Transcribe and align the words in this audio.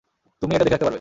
তুমিই 0.39 0.55
এটা 0.55 0.63
দেখে 0.65 0.73
রাখতে 0.73 0.85
পারবে। 0.85 0.89